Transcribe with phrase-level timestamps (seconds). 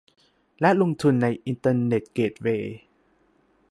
[0.61, 2.75] และลงทุนในอินเทอร์เน็ตเกตเวย์